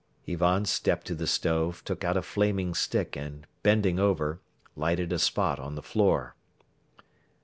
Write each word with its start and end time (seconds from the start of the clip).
Ivan 0.27 0.65
stepped 0.65 1.05
to 1.05 1.13
the 1.13 1.27
stove, 1.27 1.83
took 1.85 2.03
out 2.03 2.17
a 2.17 2.23
flaming 2.23 2.73
stick 2.73 3.15
and, 3.15 3.45
bending 3.61 3.99
over, 3.99 4.39
lighted 4.75 5.13
a 5.13 5.19
spot 5.19 5.59
on 5.59 5.75
the 5.75 5.83
floor. 5.83 6.33